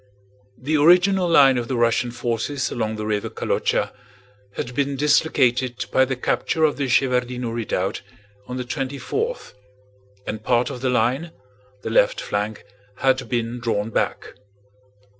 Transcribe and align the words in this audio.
The 0.59 0.77
original 0.77 1.29
line 1.29 1.59
of 1.59 1.67
the 1.67 1.75
Russian 1.77 2.09
forces 2.09 2.71
along 2.71 2.95
the 2.95 3.05
river 3.05 3.29
Kolochá 3.29 3.91
had 4.55 4.73
been 4.73 4.95
dislocated 4.95 5.85
by 5.91 6.05
the 6.05 6.15
capture 6.15 6.63
of 6.63 6.77
the 6.77 6.85
Shevárdino 6.87 7.53
Redoubt 7.53 8.01
on 8.47 8.57
the 8.57 8.65
twenty 8.65 8.97
fourth, 8.97 9.53
and 10.25 10.43
part 10.43 10.71
of 10.71 10.81
the 10.81 10.89
line—the 10.89 11.89
left 11.91 12.19
flank—had 12.19 13.29
been 13.29 13.59
drawn 13.59 13.91
back. 13.91 14.33